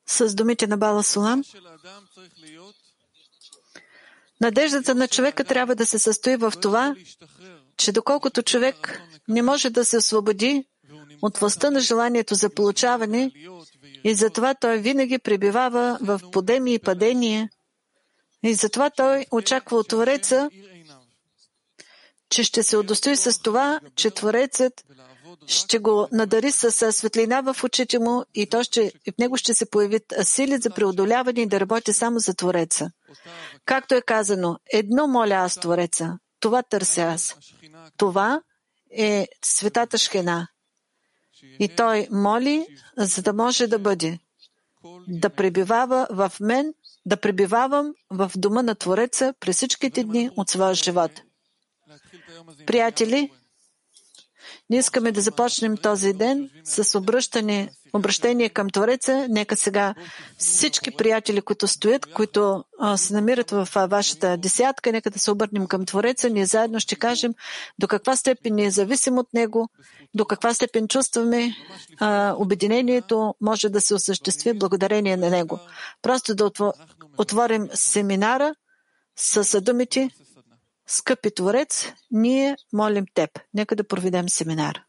с 0.06 0.36
думите 0.36 0.68
на 0.68 0.78
Бала 0.78 1.04
Сулам. 1.04 1.44
של 1.44 1.68
האדם 1.68 2.04
צריך 2.16 2.34
להיות 2.38 2.76
Надеждата 4.42 4.96
на 4.96 5.08
човека 5.08 5.44
трябва 5.44 5.76
да 5.76 5.86
се 5.86 6.00
състои 6.00 6.36
в 6.36 6.54
това, 6.62 6.94
להשתחרר, 6.98 7.60
че 7.78 7.92
доколкото 7.92 8.42
човек 8.42 9.02
не 9.28 9.42
може 9.42 9.70
да 9.70 9.86
се 9.86 9.98
освободи 9.98 10.64
от 11.22 11.38
властта 11.38 11.72
на 11.72 11.80
желанието 11.80 12.36
за 12.36 12.50
получаване 12.50 13.32
להיות 13.36 13.68
ויראה 13.84 14.12
и 14.12 14.16
затова 14.16 14.54
той 14.54 14.78
винаги 14.78 15.18
пребивава 15.18 15.98
в 16.02 16.22
подеми 16.32 16.74
и 16.74 16.80
падения 16.80 17.50
и 18.44 18.54
затова 18.54 18.90
той 18.90 19.26
очаква 19.32 19.78
от 19.78 19.88
Твореца, 19.88 20.50
עיר 20.52 20.66
עיניו, 20.66 20.71
че 22.33 22.45
ще 22.45 22.63
се 22.63 22.77
удостои 22.77 23.17
с 23.17 23.43
това, 23.43 23.81
че 23.97 24.11
Творецът 24.11 24.85
ще 25.47 25.79
го 25.79 26.09
надари 26.13 26.53
с 26.53 26.93
светлина 26.93 27.41
в 27.41 27.65
очите 27.65 27.99
му 27.99 28.25
и, 28.35 28.47
то 28.47 28.63
ще, 28.63 28.91
в 28.91 29.19
него 29.19 29.37
ще 29.37 29.55
се 29.55 29.71
появят 29.71 30.15
сили 30.23 30.59
за 30.59 30.71
преодоляване 30.71 31.41
и 31.41 31.47
да 31.47 31.61
работи 31.61 31.93
само 31.93 32.19
за 32.19 32.35
Твореца. 32.35 32.91
Както 33.65 33.95
е 33.95 34.03
казано, 34.03 34.59
едно 34.73 35.07
моля 35.07 35.35
аз 35.35 35.55
Твореца, 35.55 36.19
това 36.41 36.63
търся 36.63 37.03
аз. 37.03 37.37
Това 37.97 38.41
е 38.97 39.29
светата 39.45 39.99
Шхена. 39.99 40.49
И 41.59 41.69
той 41.69 42.09
моли, 42.11 42.67
за 42.97 43.23
да 43.23 43.33
може 43.33 43.67
да 43.67 43.79
бъде, 43.79 44.19
да 45.09 45.31
пребивава 45.31 46.07
в 46.11 46.33
мен, 46.41 46.75
да 47.07 47.17
пребивавам 47.17 47.95
в 48.11 48.33
дома 48.37 48.63
на 48.63 48.75
Твореца 48.75 49.35
през 49.41 49.57
всичките 49.57 50.05
дни 50.05 50.31
от 50.37 50.49
своя 50.49 50.75
живот 50.75 51.11
приятели, 52.67 53.31
ние 54.71 54.79
искаме 54.79 55.13
да 55.13 55.21
започнем 55.21 55.77
този 55.77 56.13
ден 56.13 56.51
с 56.65 56.99
обръщане, 56.99 57.71
обращение 57.93 58.49
към 58.49 58.71
Твореца. 58.71 59.27
Нека 59.29 59.57
сега 59.57 59.95
всички 60.39 60.91
приятели, 60.91 61.41
които 61.41 61.69
стоят, 61.69 62.07
които 62.07 62.65
се 62.97 63.15
намират 63.15 63.51
в 63.51 63.69
вашата 63.75 64.37
десятка, 64.37 64.93
нека 64.93 65.11
да 65.11 65.19
се 65.19 65.31
обърнем 65.31 65.67
към 65.67 65.87
Твореца. 65.87 66.31
Ние 66.31 66.47
заедно 66.47 66.81
ще 66.81 66.97
кажем 66.97 67.35
до 67.79 67.89
каква 67.89 68.17
степен 68.17 68.55
ние 68.55 68.71
зависим 68.71 69.19
от 69.19 69.35
Него, 69.35 69.69
до 70.15 70.25
каква 70.25 70.55
степен 70.55 70.89
чувстваме 70.89 71.55
а, 72.01 72.35
обединението 72.39 73.35
може 73.41 73.69
да 73.69 73.81
се 73.81 73.95
осъществи 73.95 74.53
благодарение 74.53 75.17
на 75.17 75.31
Него. 75.31 75.59
Просто 76.03 76.35
да 76.35 76.51
отворим 77.19 77.69
семинара 77.75 78.55
с 79.17 79.61
думите 79.61 80.11
Скъпи 80.87 81.35
Творец, 81.35 81.93
ние 82.11 82.57
молим 82.73 83.05
Теб. 83.15 83.31
Нека 83.55 83.77
да 83.77 83.85
проведем 83.85 84.29
семинар. 84.29 84.83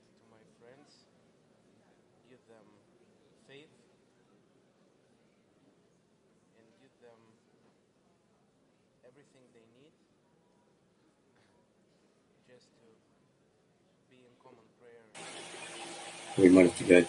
To 0.00 0.24
my 0.32 0.40
friends, 0.56 1.04
give 2.30 2.40
them 2.48 2.64
faith, 3.46 3.68
and 6.56 6.66
give 6.80 6.96
them 7.04 7.20
everything 9.04 9.44
they 9.52 9.68
need 9.76 9.92
just 12.48 12.72
to 12.80 12.88
be 14.08 14.16
in 14.24 14.32
common 14.40 14.64
prayer. 14.80 15.04
we 16.38 16.48
might 16.48 16.64
have 16.72 16.78
to 16.78 16.84
go 16.84 17.04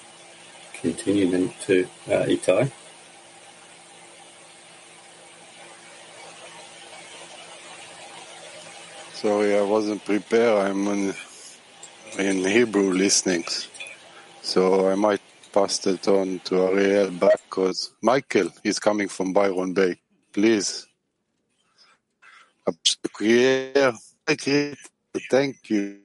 continue 0.81 1.31
then 1.31 1.53
to 1.61 1.87
uh, 2.11 2.27
Itai. 2.27 2.88
Sorry, 9.21 9.57
I 9.57 9.63
wasn't 9.63 10.05
prepared. 10.05 10.69
I'm 10.69 10.87
in 10.87 12.45
Hebrew 12.45 12.93
listening. 12.93 13.43
So 14.41 14.89
I 14.89 14.95
might 14.95 15.19
pass 15.51 15.85
it 15.85 16.07
on 16.07 16.39
to 16.45 16.55
Ariel 16.67 17.11
back 17.11 17.41
because 17.49 17.91
Michael 18.01 18.49
is 18.63 18.79
coming 18.79 19.09
from 19.09 19.33
Byron 19.33 19.73
Bay. 19.73 19.99
Please. 20.31 20.87
Thank 25.29 25.69
you. 25.69 25.97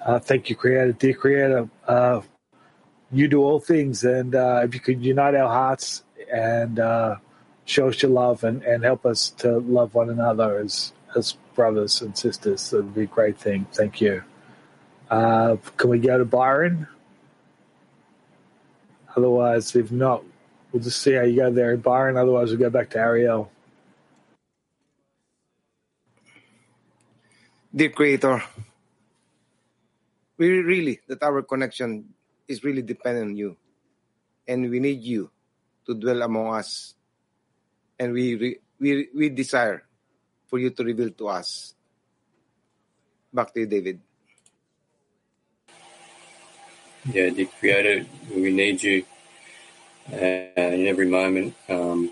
Uh, 0.00 0.18
thank 0.20 0.48
you, 0.48 0.56
Creator. 0.56 0.92
Dear 0.92 1.14
Creator, 1.14 1.68
uh, 1.86 2.22
you 3.12 3.28
do 3.28 3.42
all 3.42 3.60
things, 3.60 4.04
and 4.04 4.34
uh, 4.34 4.62
if 4.64 4.72
you 4.72 4.80
could 4.80 5.04
unite 5.04 5.34
our 5.34 5.48
hearts 5.48 6.02
and 6.32 6.78
uh, 6.78 7.16
show 7.70 7.86
us 7.88 8.02
your 8.02 8.10
love 8.10 8.42
and, 8.42 8.62
and 8.66 8.82
help 8.82 9.06
us 9.06 9.30
to 9.30 9.58
love 9.62 9.94
one 9.94 10.10
another 10.10 10.58
as, 10.58 10.92
as 11.14 11.38
brothers 11.54 12.02
and 12.02 12.18
sisters, 12.18 12.70
that 12.70 12.82
would 12.82 12.94
be 12.94 13.02
a 13.02 13.06
great 13.06 13.38
thing. 13.38 13.64
Thank 13.72 14.00
you. 14.00 14.24
Uh, 15.08 15.54
can 15.76 15.90
we 15.90 16.00
go 16.00 16.18
to 16.18 16.24
Byron? 16.24 16.88
Otherwise, 19.14 19.74
if 19.76 19.92
not, 19.92 20.24
we'll 20.70 20.82
just 20.82 21.00
see 21.00 21.14
how 21.14 21.22
you 21.22 21.36
go 21.36 21.50
there, 21.50 21.76
Byron. 21.76 22.16
Otherwise, 22.16 22.50
we'll 22.50 22.58
go 22.58 22.70
back 22.70 22.90
to 22.90 22.98
Ariel. 22.98 23.50
Dear 27.74 27.90
Creator, 27.90 28.42
we 30.38 30.58
really 30.58 30.98
that 31.06 31.22
our 31.22 31.42
connection 31.42 32.02
is 32.48 32.64
really 32.64 32.82
dependent 32.82 33.30
on 33.30 33.36
you, 33.36 33.56
and 34.48 34.68
we 34.68 34.80
need 34.80 35.02
you 35.02 35.30
to 35.86 35.94
dwell 35.94 36.22
among 36.22 36.54
us, 36.54 36.94
and 38.00 38.16
we 38.16 38.56
we 38.80 39.08
we 39.14 39.28
desire 39.28 39.84
for 40.48 40.58
you 40.58 40.70
to 40.72 40.82
reveal 40.82 41.12
to 41.12 41.28
us. 41.28 41.76
Back 43.32 43.52
to 43.52 43.60
you, 43.60 43.66
David. 43.66 44.00
Yeah, 47.12 47.28
dear 47.30 47.46
Creator, 47.60 48.06
we 48.34 48.50
need 48.50 48.82
you 48.82 49.04
uh, 50.12 50.16
in 50.56 50.88
every 50.88 51.06
moment. 51.06 51.54
Um, 51.68 52.10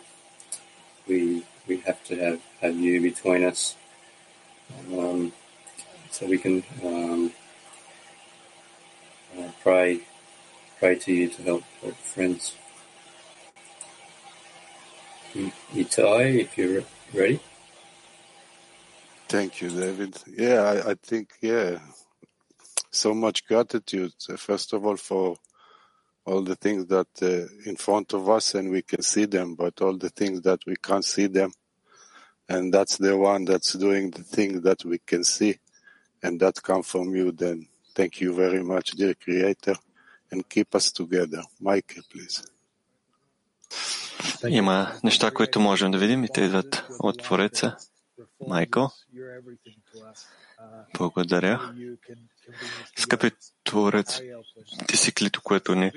we 1.09 1.43
we 1.67 1.81
have 1.89 2.05
to 2.05 2.17
have, 2.17 2.41
have 2.61 2.77
you 2.77 3.01
between 3.01 3.45
us, 3.45 3.75
um, 4.93 5.33
so 6.11 6.27
we 6.27 6.37
can 6.37 6.63
um, 6.85 7.33
uh, 9.37 9.49
pray 9.65 10.01
pray 10.79 10.95
to 10.95 11.13
you 11.13 11.29
to 11.29 11.43
help, 11.43 11.65
help 11.83 11.97
friends 11.97 12.55
Itai, 15.35 16.41
if 16.41 16.59
you're 16.59 16.83
ready. 17.13 17.41
Thank 19.29 19.61
you, 19.61 19.69
David. 19.69 20.17
Yeah, 20.27 20.63
I, 20.63 20.91
I 20.91 20.95
think, 20.95 21.31
yeah, 21.41 21.79
so 22.91 23.13
much 23.15 23.47
gratitude, 23.47 24.13
uh, 24.31 24.37
first 24.37 24.73
of 24.73 24.87
all, 24.87 24.97
for 24.97 25.37
all 26.25 26.43
the 26.43 26.57
things 26.57 26.87
that 26.87 27.09
uh, 27.23 27.47
in 27.69 27.77
front 27.77 28.13
of 28.13 28.29
us 28.29 28.55
and 28.55 28.71
we 28.71 28.83
can 28.83 29.03
see 29.03 29.25
them, 29.25 29.55
but 29.55 29.81
all 29.81 29.97
the 29.97 30.11
things 30.11 30.43
that 30.43 30.61
we 30.67 30.77
can't 30.77 31.05
see 31.05 31.27
them. 31.27 31.53
And 32.49 32.73
that's 32.73 32.97
the 32.97 33.17
one 33.17 33.45
that's 33.45 33.75
doing 33.75 34.11
the 34.11 34.23
thing 34.23 34.63
that 34.63 34.85
we 34.85 34.99
can 34.99 35.25
see. 35.25 35.59
And 36.23 36.41
that 36.41 36.63
come 36.63 36.83
from 36.83 37.15
you, 37.15 37.33
then 37.33 37.67
thank 37.95 38.21
you 38.21 38.35
very 38.35 38.63
much, 38.63 38.93
dear 38.93 39.15
Creator, 39.15 39.75
and 40.31 40.49
keep 40.49 40.75
us 40.75 40.91
together. 40.91 41.43
Michael, 41.61 42.03
please. 42.11 42.47
Има 44.49 44.93
неща, 45.05 45.31
които 45.31 45.61
можем 45.61 45.91
да 45.91 45.99
видим 45.99 46.25
и 46.25 46.29
те 46.35 46.41
идват 46.41 46.85
от 46.99 47.23
Твореца. 47.23 47.77
Майкъл, 48.49 48.91
благодаря. 50.99 51.75
Скъпи 52.97 53.31
Творец, 53.65 54.21
ти 54.89 54.97
си 54.97 55.15
клито, 55.15 55.43
което 55.43 55.75
ни 55.75 55.93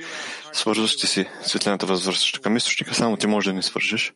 свързваш, 0.53 0.97
ти 0.97 1.07
си 1.07 1.29
светлината 1.43 1.85
възвръщаща 1.85 2.41
към 2.41 2.57
източника, 2.57 2.93
само 2.93 3.17
ти 3.17 3.27
може 3.27 3.49
да 3.49 3.53
ни 3.53 3.63
свържеш 3.63 4.13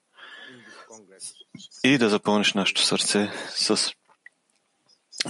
и 1.84 1.98
да 1.98 2.10
запълниш 2.10 2.54
нашето 2.54 2.82
сърце 2.82 3.32
с 3.50 3.92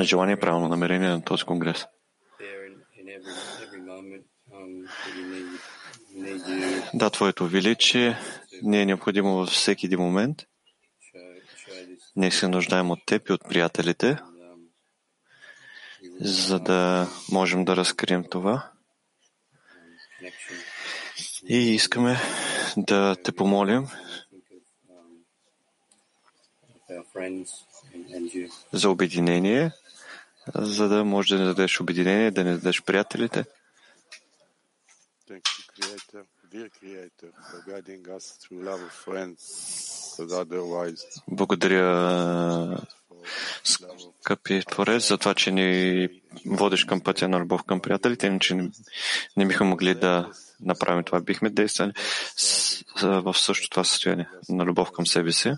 желание 0.01 0.33
и 0.35 0.39
правилно 0.39 0.67
намерение 0.67 1.09
на 1.09 1.23
този 1.23 1.43
конгрес. 1.43 1.85
Да, 6.93 7.09
Твоето 7.09 7.47
величие 7.47 8.17
не 8.61 8.81
е 8.81 8.85
необходимо 8.85 9.35
във 9.35 9.49
всеки 9.49 9.85
един 9.85 9.99
момент. 9.99 10.43
Ние 12.15 12.31
се 12.31 12.47
нуждаем 12.47 12.91
от 12.91 12.99
теб 13.05 13.29
и 13.29 13.33
от 13.33 13.41
приятелите, 13.49 14.17
за 16.19 16.59
да 16.59 17.07
можем 17.31 17.65
да 17.65 17.75
разкрием 17.75 18.23
това. 18.29 18.71
И 21.49 21.57
искаме 21.57 22.17
да 22.77 23.15
те 23.23 23.31
помолим 23.31 23.87
за 28.73 28.89
обединение, 28.89 29.71
за 30.55 30.89
да 30.89 31.03
можеш 31.03 31.29
да 31.29 31.39
не 31.39 31.45
дадеш 31.45 31.81
обединение, 31.81 32.31
да 32.31 32.43
не 32.43 32.53
дадеш 32.53 32.83
приятелите. 32.83 33.45
Thank 35.27 35.41
you, 35.41 35.61
Creator, 35.73 36.25
Благодаря, 41.27 42.77
скъпи 43.63 44.61
Творец, 44.71 45.07
за 45.07 45.17
това, 45.17 45.33
че 45.33 45.51
ни 45.51 46.07
водиш 46.45 46.83
към 46.83 47.01
пътя 47.01 47.27
на 47.27 47.39
любов 47.39 47.63
към 47.63 47.79
приятелите, 47.79 48.27
иначе 48.27 48.55
не, 48.55 48.71
не 49.37 49.47
биха 49.47 49.63
могли 49.63 49.95
да 49.95 50.31
направим 50.59 51.03
това. 51.03 51.19
Бихме 51.19 51.49
действали 51.49 51.93
в 53.01 53.33
същото 53.33 53.69
това 53.69 53.83
състояние 53.83 54.29
на 54.49 54.65
любов 54.65 54.91
към 54.91 55.07
себе 55.07 55.31
си. 55.31 55.53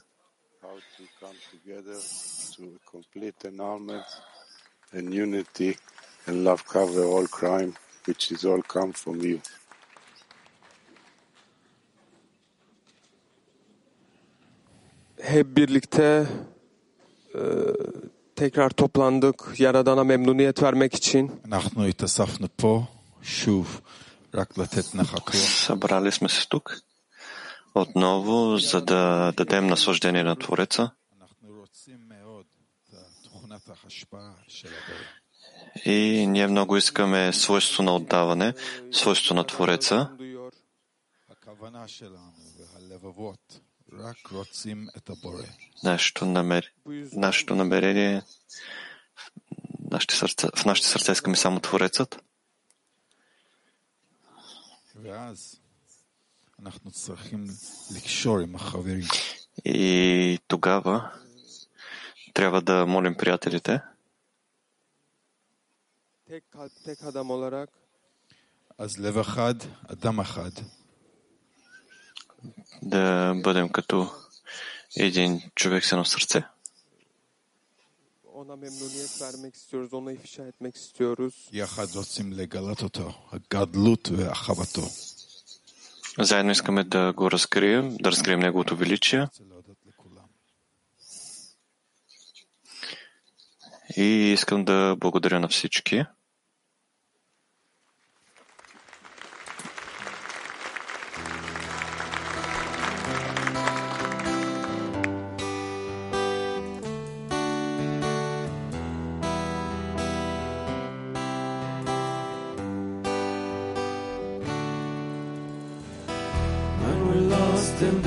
and 4.93 5.13
unity 5.13 5.77
and 6.27 6.43
love 6.43 6.65
cover 6.65 7.03
all 7.03 7.27
crime, 7.27 7.75
which 8.05 8.31
is 8.31 8.45
all 8.45 8.61
come 8.61 8.93
from 8.93 9.21
you. 9.21 9.41
hep 15.21 15.57
birlikte 15.57 16.27
e, 17.35 17.41
tekrar 18.35 18.69
toplandık 18.69 19.53
Yaradan'a 19.57 20.03
memnuniyet 20.03 20.63
vermek 20.63 20.95
için. 20.95 21.31
Събрали 25.33 26.11
сме 26.11 26.29
се 26.29 26.47
тук 26.49 26.77
отново, 27.75 28.57
за 28.57 28.81
да 28.81 29.33
дадем 29.37 29.67
наслаждение 29.67 30.23
на 30.23 30.35
Твореца. 30.35 30.91
И 35.85 36.25
ние 36.27 36.47
много 36.47 36.77
искаме 36.77 37.33
свойство 37.33 37.83
на 37.83 37.95
отдаване, 37.95 38.53
свойство 38.91 39.35
на 39.35 39.43
Твореца. 39.43 40.09
Нашето, 45.83 46.25
намер... 46.25 46.71
нашето 47.13 47.55
намерение, 47.55 48.21
нашите 49.91 50.15
сърца... 50.15 50.49
в 50.55 50.65
нашите 50.65 50.87
сърца 50.87 51.11
искаме 51.11 51.37
само 51.37 51.59
Творецът. 51.59 52.19
И 59.65 60.39
тогава 60.47 61.11
трябва 62.33 62.61
да 62.61 62.85
молим 62.85 63.15
приятелите. 63.17 63.81
Аз 68.77 68.99
лев 68.99 69.15
Адам 69.89 70.19
Ахад 70.19 70.63
да 72.81 73.33
бъдем 73.43 73.69
като 73.69 74.11
един 74.97 75.41
човек 75.55 75.85
с 75.85 75.91
едно 75.91 76.05
сърце. 76.05 76.43
Заедно 86.19 86.51
искаме 86.51 86.83
да 86.83 87.13
го 87.13 87.31
разкрием, 87.31 87.97
да 87.97 88.11
разкрием 88.11 88.39
неговото 88.39 88.75
величие. 88.75 89.27
И 93.97 94.03
искам 94.33 94.65
да 94.65 94.95
благодаря 94.99 95.39
на 95.39 95.47
всички. 95.47 96.05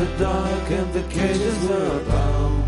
The 0.01 0.25
dark 0.25 0.71
and 0.71 0.93
the 0.95 1.03
cages 1.15 1.59
were 1.69 2.01
bound. 2.09 2.65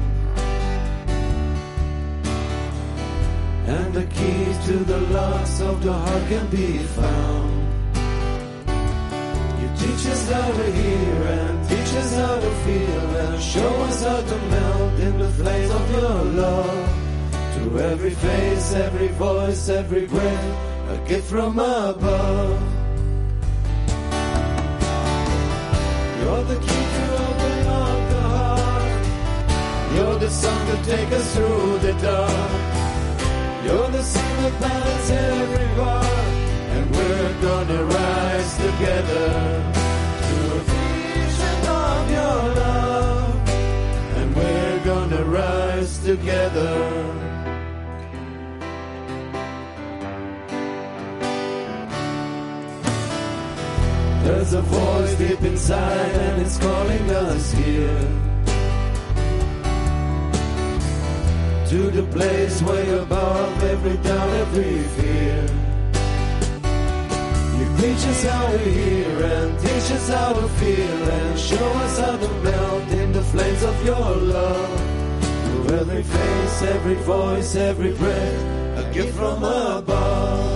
And 3.75 3.95
the 3.95 4.05
keys 4.17 4.57
to 4.67 4.77
the 4.93 5.01
locks 5.17 5.61
of 5.63 5.83
the 5.83 5.95
heart 5.95 6.25
can 6.29 6.47
be 6.49 6.79
found. 6.99 7.53
You 9.61 9.69
teach 9.83 10.05
us 10.15 10.23
how 10.31 10.51
to 10.61 10.67
hear 10.81 11.17
and 11.39 11.69
teach 11.71 11.93
us 12.03 12.15
how 12.17 12.35
to 12.45 12.51
feel 12.65 13.09
and 13.25 13.43
show 13.43 13.75
us 13.89 14.03
how 14.03 14.21
to 14.31 14.39
melt 14.53 15.01
in 15.01 15.19
the 15.19 15.31
flames 15.39 15.71
of 15.71 15.91
your 15.97 16.19
love. 16.43 16.89
To 17.55 17.81
every 17.93 18.15
face, 18.27 18.75
every 18.75 19.09
voice, 19.09 19.71
every 19.71 20.05
breath, 20.05 20.51
a 20.91 21.09
gift 21.09 21.31
from 21.31 21.59
above. 21.59 22.61
You're 26.21 26.45
the 26.45 26.61
key 26.67 26.82
the 30.23 30.31
sun 30.31 30.67
to 30.69 30.77
take 30.89 31.11
us 31.11 31.35
through 31.35 31.79
the 31.79 31.93
dark. 31.95 32.53
You're 33.65 33.91
the 33.91 34.05
sun 34.05 34.33
that 34.43 34.55
lights 34.65 35.11
every 35.11 35.71
heart. 35.81 36.07
And 36.75 36.85
we're 36.97 37.35
gonna 37.49 37.83
rise 37.85 38.53
together 38.69 39.29
to 40.29 40.37
a 40.59 40.63
vision 40.71 41.59
of 41.85 42.11
your 42.19 42.41
love. 42.63 43.49
And 44.19 44.37
we're 44.37 44.81
gonna 44.85 45.25
rise 45.25 45.99
together. 45.99 46.73
There's 54.23 54.53
a 54.53 54.63
voice 54.63 55.15
deep 55.17 55.43
inside 55.43 56.15
and 56.27 56.43
it's 56.43 56.59
calling 56.59 57.11
us 57.11 57.53
here 57.55 58.32
To 61.73 61.91
the 61.91 62.03
place 62.13 62.61
way 62.61 62.87
above 62.99 63.65
every 63.65 63.97
doubt, 63.97 64.29
every 64.45 64.83
fear 64.95 65.41
You 67.57 67.67
Teach 67.81 68.05
us 68.13 68.25
how 68.25 68.47
to 68.49 68.59
hear 68.59 69.25
and 69.25 69.59
teach 69.59 69.91
us 69.97 70.09
how 70.11 70.35
to 70.35 70.49
feel 70.61 71.11
and 71.19 71.39
show 71.39 71.71
us 71.85 71.99
how 71.99 72.19
to 72.19 72.29
melt 72.45 72.89
in 72.91 73.13
the 73.13 73.23
flames 73.23 73.63
of 73.63 73.87
your 73.87 74.17
love. 74.17 75.71
Every 75.71 76.03
face, 76.03 76.63
every 76.63 76.97
voice, 76.97 77.57
every 77.57 77.95
breath, 77.95 78.85
a 78.85 78.93
gift 78.93 79.17
from 79.17 79.43
above. 79.43 80.52